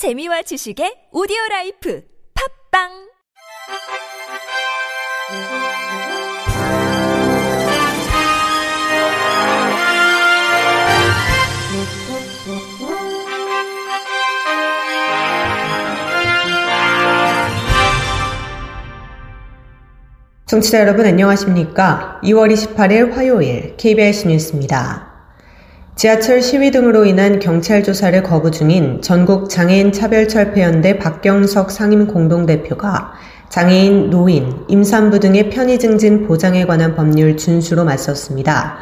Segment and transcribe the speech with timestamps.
[0.00, 2.02] 재미와 지식의 오디오 라이프
[2.72, 2.88] 팝빵
[20.46, 22.20] 청취자 여러분 안녕하십니까?
[22.22, 25.09] 2월 28일 화요일 KBS 뉴스입니다.
[26.00, 33.12] 지하철 시위 등으로 인한 경찰 조사를 거부 중인 전국 장애인 차별철폐연대 박경석 상임 공동대표가
[33.50, 38.78] 장애인, 노인, 임산부 등의 편의 증진 보장에 관한 법률 준수로 맞섰습니다.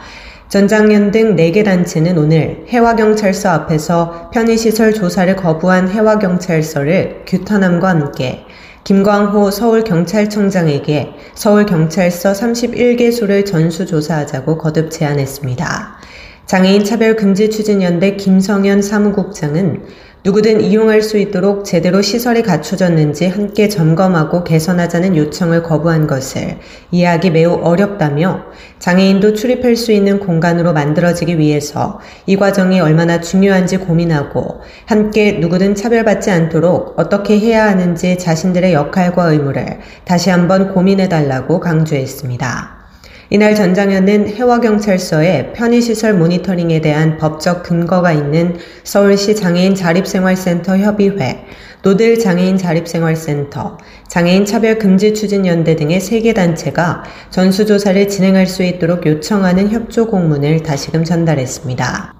[0.48, 8.44] 전장년 등 4개 단체는 오늘 해화경찰서 앞에서 편의시설 조사를 거부한 해화경찰서를 규탄함과 함께
[8.84, 15.97] 김광호 서울경찰청장에게 서울경찰서 31개소를 전수조사하자고 거듭 제안했습니다.
[16.48, 19.82] 장애인 차별 금지 추진연대 김성현 사무국장은
[20.24, 26.56] 누구든 이용할 수 있도록 제대로 시설이 갖춰졌는지 함께 점검하고 개선하자는 요청을 거부한 것을
[26.90, 28.44] 이해하기 매우 어렵다며
[28.78, 36.30] 장애인도 출입할 수 있는 공간으로 만들어지기 위해서 이 과정이 얼마나 중요한지 고민하고 함께 누구든 차별받지
[36.30, 42.77] 않도록 어떻게 해야 하는지 자신들의 역할과 의무를 다시 한번 고민해달라고 강조했습니다.
[43.30, 51.44] 이날 전장현은 해화경찰서의 편의시설 모니터링에 대한 법적 근거가 있는 서울시 장애인 자립생활센터 협의회,
[51.82, 53.76] 노들 장애인 자립생활센터,
[54.08, 60.62] 장애인 차별 금지 추진연대 등의 세 개 단체가 전수조사를 진행할 수 있도록 요청하는 협조 공문을
[60.62, 62.14] 다시금 전달했습니다.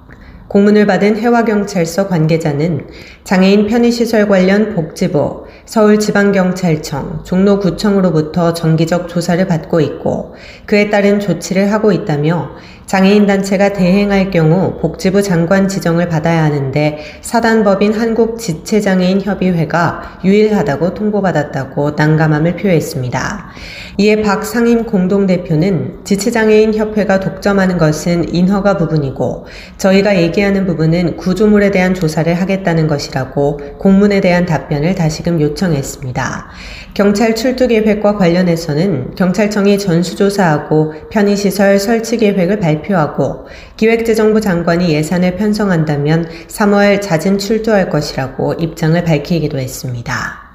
[0.49, 2.87] 공문을 받은 해화경찰서 관계자는
[3.25, 12.53] 장애인 편의시설 관련 복지부, 서울지방경찰청, 종로구청으로부터 정기적 조사를 받고 있고 그에 따른 조치를 하고 있다며
[12.89, 23.51] 장애인 단체가 대행할 경우 복지부 장관 지정을 받아야 하는데 사단법인 한국지체장애인협의회가 유일하다고 통보받았다고 난감함을 표했습니다.
[23.99, 29.45] 이에 박 상임 공동대표는 지체장애인협회가 독점하는 것은 인허가 부분이고
[29.77, 36.49] 저희가 얘기하는 부분은 구조물에 대한 조사를 하겠다는 것이라고 공문에 대한 답변을 다시금 요청했습니다.
[36.95, 43.47] 경찰 출두 계획과 관련해서는 경찰청이 전수조사하고 편의시설 설치 계획을 발표 하고
[43.77, 50.49] 기획재정부 장관이 예산을 편성한다면 3월 잦은 출두할 것이라고 입장을 밝히기도 했습니다.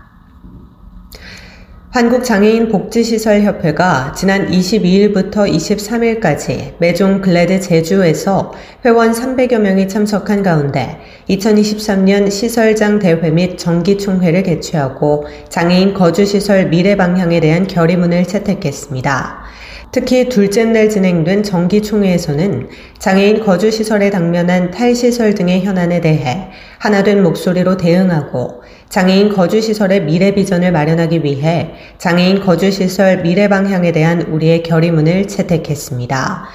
[1.94, 8.52] 한국장애인 복지시설협회가 지난 22일부터 23일까지 매종 글래드 제주에서
[8.84, 17.40] 회원 300여 명이 참석한 가운데 2023년 시설장 대회 및 정기총회를 개최하고 장애인 거주시설 미래 방향에
[17.40, 19.44] 대한 결의문을 채택했습니다.
[19.94, 22.68] 특히 둘째 날 진행된 정기총회에서는
[22.98, 26.50] 장애인 거주시설에 당면한 탈시설 등의 현안에 대해
[26.80, 34.64] 하나된 목소리로 대응하고 장애인 거주시설의 미래 비전을 마련하기 위해 장애인 거주시설 미래 방향에 대한 우리의
[34.64, 36.48] 결의문을 채택했습니다.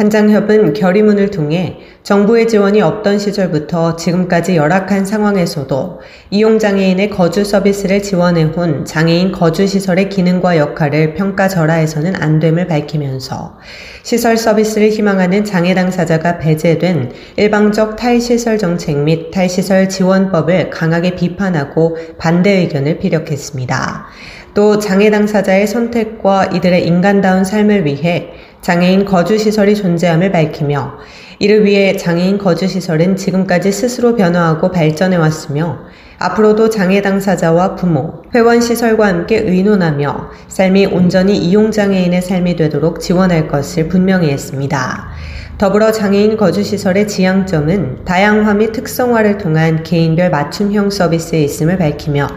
[0.00, 6.00] 한장협은 결의문을 통해 정부의 지원이 없던 시절부터 지금까지 열악한 상황에서도
[6.30, 13.58] 이용장애인의 거주 서비스를 지원해온 장애인 거주시설의 기능과 역할을 평가절하해서는 안 됨을 밝히면서
[14.02, 22.52] 시설 서비스를 희망하는 장애 당사자가 배제된 일방적 탈시설 정책 및 탈시설 지원법을 강하게 비판하고 반대
[22.52, 24.06] 의견을 피력했습니다.
[24.54, 28.30] 또 장애 당사자의 선택과 이들의 인간다운 삶을 위해
[28.62, 30.98] 장애인 거주시설이 존재함을 밝히며
[31.38, 35.78] 이를 위해 장애인 거주시설은 지금까지 스스로 변화하고 발전해 왔으며
[36.18, 44.28] 앞으로도 장애 당사자와 부모, 회원시설과 함께 의논하며 삶이 온전히 이용장애인의 삶이 되도록 지원할 것을 분명히
[44.28, 45.08] 했습니다.
[45.56, 52.28] 더불어 장애인 거주시설의 지향점은 다양화 및 특성화를 통한 개인별 맞춤형 서비스에 있음을 밝히며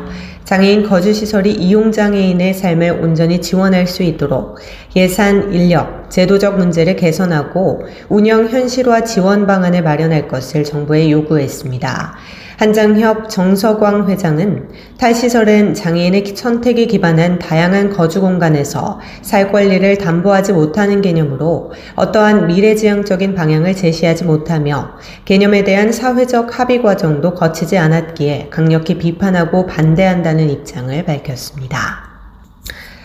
[0.46, 4.60] 장애인 거주시설이 이용장애인의 삶을 온전히 지원할 수 있도록
[4.96, 12.14] 예산, 인력, 제도적 문제를 개선하고 운영 현실화 지원 방안을 마련할 것을 정부에 요구했습니다.
[12.58, 14.70] 한장협 정서광 회장은
[15.00, 23.76] 탈시설은 장애인의 선택에 기반한 다양한 거주 공간에서 살 권리를 담보하지 못하는 개념으로 어떠한 미래지향적인 방향을
[23.76, 24.92] 제시하지 못하며
[25.26, 32.13] 개념에 대한 사회적 합의 과정도 거치지 않았기에 강력히 비판하고 반대한다는 입장을 밝혔습니다.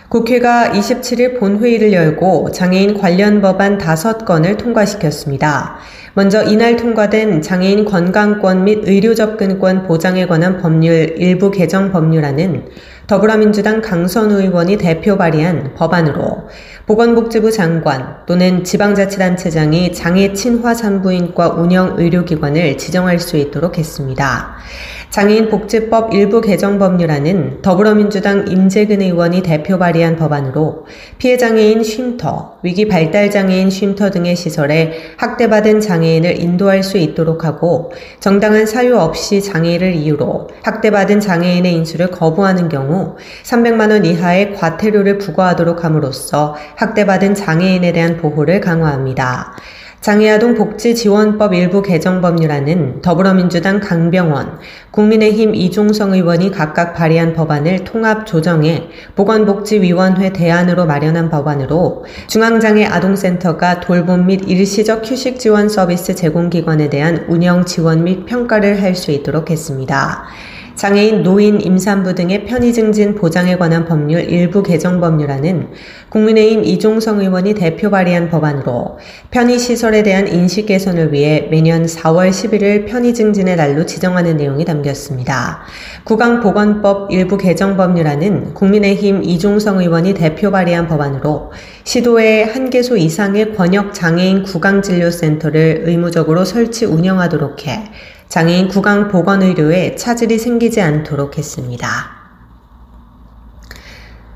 [0.09, 5.77] 국회가 27일 본회의를 열고 장애인 관련 법안 5건을 통과시켰습니다.
[6.15, 12.69] 먼저 이날 통과된 장애인 건강권 및 의료 접근권 보장에 관한 법률 일부 개정 법률안은
[13.09, 16.47] 더불어민주당 강선 의원이 대표 발의한 법안으로
[16.85, 24.57] 보건복지부 장관 또는 지방자치단체장이 장애 친화 산부인과 운영 의료기관을 지정할 수 있도록 했습니다.
[25.11, 30.85] 장애인 복지법 일부 개정 법률안은 더불어민주당 임재근 의원이 대표 발의한 법안으로
[31.17, 37.91] 피해 장애인 쉼터, 위기 발달 장애인 쉼터 등의 시설에 학대받은 장애인을 인도할 수 있도록 하고
[38.21, 42.98] 정당한 사유 없이 장애를 이유로 학대받은 장애인의 인수를 거부하는 경우
[43.45, 49.57] 300만 원 이하의 과태료를 부과하도록 함으로써 학대받은 장애인에 대한 보호를 강화합니다.
[50.01, 54.59] 장애아동 복지지원법 일부 개정 법률안은 더불어민주당 강병원,
[54.93, 64.27] 국민의힘 이종성 의원이 각각 발의한 법안을 통합 조정해 보건복지위원회 대안으로 마련한 법안으로 중앙장애 아동센터가 돌봄
[64.27, 70.25] 및 일시적 휴식 지원 서비스 제공기관에 대한 운영 지원 및 평가를 할 수 있도록 했습니다.
[70.79, 75.71] 장애인, 노인, 임산부 등의 편의 증진 보장에 관한 법률 일부 개정 법률안은
[76.09, 79.01] 국민의힘 이종성 의원이 대표 발의한 법안으로
[79.33, 85.63] 편의 시설에 대한 인식 개선을 위해 매년 4월 11일 편의 증진의 날로 지정하는 내용이 담겼습니다.
[86.05, 91.51] 구강 보건법 일부 개정 법률안은 국민의힘 이종성 의원이 대표 발의한 법안으로
[91.83, 97.91] 시도에 한 개소 이상의 권역 장애인 구강 진료 센터를 의무적으로 설치 운영하도록 해
[98.29, 102.19] 장애인 구강 보건 의료에 차질이 생기지 않도록 했습니다.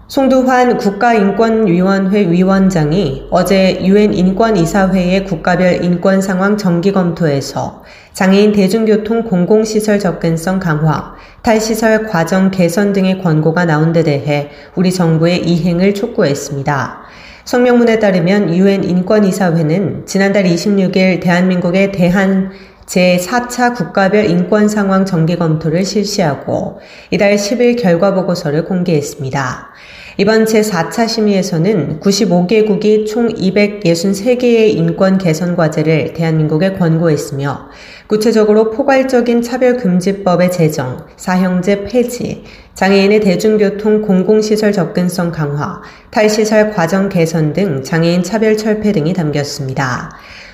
[0.09, 10.59] 송두환 국가인권위원회 위원장이 어제 유엔 인권이사회의 국가별 인권 상황 정기 검토에서 장애인 대중교통 공공시설 접근성
[10.59, 17.03] 강화, 탈시설 과정 개선 등의 권고가 나온 데 대해 우리 정부의 이행을 촉구했습니다.
[17.45, 22.53] 성명문에 따르면 유엔 인권이사회는 지난달 26일 대한민국의 대한
[22.87, 26.81] 제4차 국가별 인권 상황 정기 검토를 실시하고
[27.11, 29.73] 이달 10일 결과 보고서를 공개했습니다.
[30.19, 37.71] 이번 제4차 심의에서는 95개국이 총 263개의 인권 개선 과제를 대한민국에 권고했으며
[38.09, 42.45] 구체적으로 포괄적인 차별금지법의 제정, 사형제 폐지,
[42.75, 45.81] 장애인의 대중교통 공공시설 접근성 강화,
[46.11, 50.11] 탈시설 과정 개선 등 장애인 차별 철폐 등이 담겼습니다.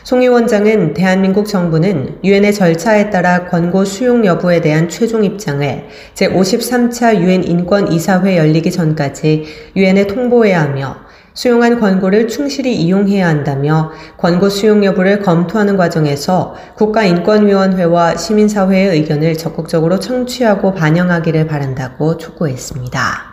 [0.09, 5.85] 송 위원장은 대한민국 정부는 유엔의 절차에 따라 권고 수용 여부에 대한 최종 입장을
[6.15, 9.45] 제53차 유엔 인권 이사회 열리기 전까지
[9.77, 10.97] 유엔에 통보해야 하며
[11.35, 20.73] 수용한 권고를 충실히 이용해야 한다며 권고 수용 여부를 검토하는 과정에서 국가인권위원회와 시민사회의 의견을 적극적으로 청취하고
[20.73, 23.28] 반영하기를 바란다고 촉구했습니다.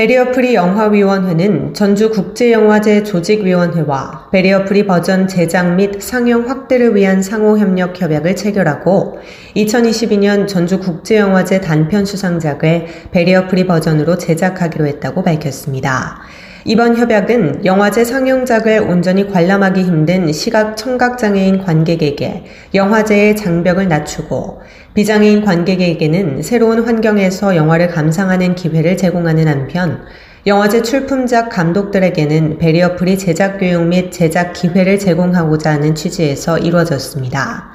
[0.00, 9.18] 베리어프리 영화위원회는 전주국제영화제 조직위원회와 베리어프리 버전 제작 및 상영 확대를 위한 상호협력 협약을 체결하고
[9.56, 16.22] 2022년 전주국제영화제 단편 수상작을 베리어프리 버전으로 제작하기로 했다고 밝혔습니다.
[16.64, 22.44] 이번 협약은 영화제 상영작을 온전히 관람하기 힘든 시각 청각장애인 관객에게
[22.74, 24.60] 영화제의 장벽을 낮추고
[24.94, 30.04] 비장애인 관객에게는 새로운 환경에서 영화를 감상하는 기회를 제공하는 한편
[30.46, 37.70] 영화제 출품작 감독들에게는 베리어프리 제작 교육 및 제작 기회를 제공하고자 하는 취지에서 이루어졌습니다.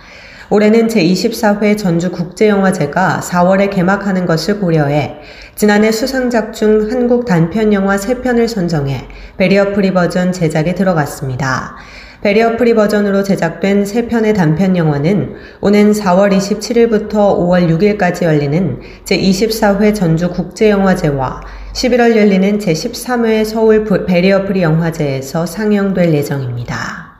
[0.49, 5.15] 올해는 제24회 전주국제영화제가 4월에 개막하는 것을 고려해
[5.55, 9.07] 지난해 수상작 중 한국 단편영화 3편을 선정해
[9.37, 11.77] 베리어프리 버전 제작에 들어갔습니다.
[12.25, 21.41] 베리어 프리 버전으로 제작된 3편의 단편 영화는 오는 4월 27일부터 5월 6일까지 열리는 제24회 전주국제영화제와
[21.73, 27.14] 11월 열리는 제13회 서울 베리어 프리 영화제에서 상영될 예정입니다.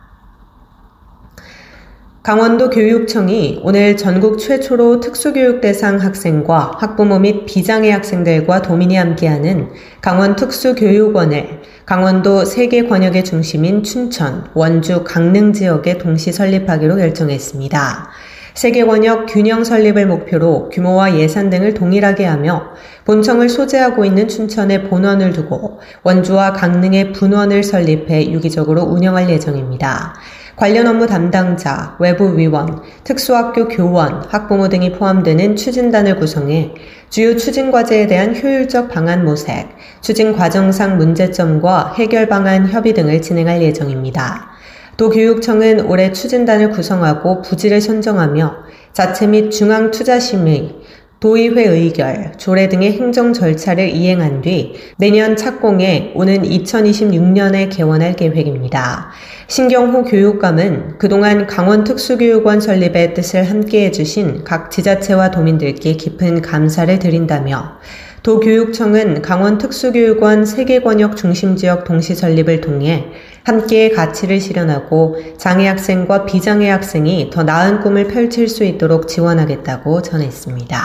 [2.26, 9.70] 강원도 교육청이 오늘 전국 최초로 특수교육 대상 학생과 학부모 및 비장애 학생들과 도민이 함께하는
[10.02, 18.10] 강원 특수교육원을 강원도 세계 권역의 중심인 춘천, 원주, 강릉 지역에 동시 설립하기로 결정했습니다.
[18.56, 22.70] 세계 권역 균형 설립을 목표로 규모와 예산 등을 동일하게 하며
[23.04, 30.16] 본청을 소재하고 있는 춘천에 본원을 두고 원주와 강릉에 분원을 설립해 유기적으로 운영할 예정입니다.
[30.56, 36.74] 관련 업무 담당자, 외부 위원, 특수학교 교원, 학부모 등이 포함되는 추진단을 구성해
[37.10, 39.68] 주요 추진 과제에 대한 효율적 방안 모색,
[40.00, 44.50] 추진 과정상 문제점과 해결 방안 협의 등을 진행할 예정입니다.
[44.96, 48.56] 도교육청은 올해 추진단을 구성하고 부지를 선정하며
[48.94, 50.74] 자체 및 중앙 투자심의,
[51.20, 59.12] 도의회 의결, 조례 등의 행정 절차를 이행한 뒤 내년 착공에 오는 2026년에 개원할 계획입니다.
[59.48, 67.80] 신경호 교육감은 그동안 강원특수교육원 설립의 뜻을 함께 해 주신 각 지자체와 도민들께 깊은 감사를 드린다며
[68.24, 73.06] 도교육청은 강원특수교육원 세계권역 중심지역 동시 설립을 통해
[73.46, 80.78] 함께 가치를 실현하고 장애 학생과 비장애 학생이 더 나은 꿈을 펼칠 수 있도록 지원하겠다고 전했습니다.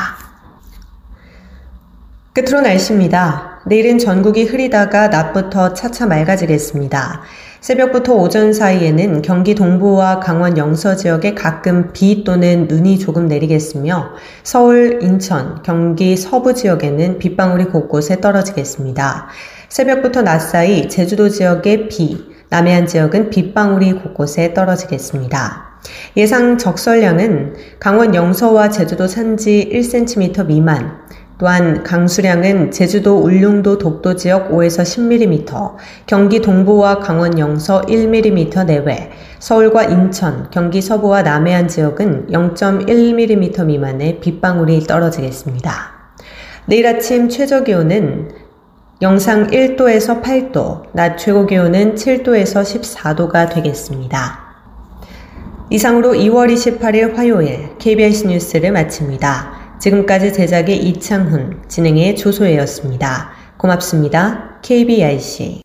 [2.35, 3.61] 끝으로 날씨입니다.
[3.67, 7.23] 내일은 전국이 흐리다가 낮부터 차차 맑아지겠습니다.
[7.61, 14.11] 새벽부터 오전 사이에는 경기 동부와 강원 영서 지역에 가끔 비 또는 눈이 조금 내리겠으며
[14.43, 19.29] 서울, 인천, 경기 서부 지역에는 빗방울이 곳곳에 떨어지겠습니다.
[19.71, 25.71] 새벽부터 낮 사이 제주도 지역에 비, 남해안 지역은 빗방울이 곳곳에 떨어지겠습니다.
[26.17, 30.99] 예상 적설량은 강원 영서와 제주도 산지 1cm 미만,
[31.39, 35.75] 또한 강수량은 제주도 울릉도 독도 지역 5에서 10mm,
[36.07, 44.81] 경기 동부와 강원 영서 1mm 내외, 서울과 인천, 경기 서부와 남해안 지역은 0.1mm 미만의 빗방울이
[44.81, 45.73] 떨어지겠습니다.
[46.67, 48.29] 내일 아침 최저 기온은
[49.03, 54.39] 영상 1도에서 8도, 낮 최고 기온은 7도에서 14도가 되겠습니다.
[55.71, 59.79] 이상으로 2월 28일 화요일 KBS 뉴스를 마칩니다.
[59.79, 63.31] 지금까지 제작의 이창훈, 진행의 조소혜였습니다.
[63.57, 64.59] 고맙습니다.
[64.61, 65.63] KBIC